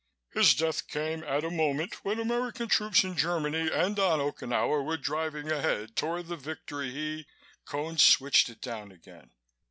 [0.33, 4.97] His death came at a moment when American troops in Germany and on Okinawa were
[4.97, 7.27] driving ahead toward the victory he"
[7.71, 9.29] Cone switched it down again.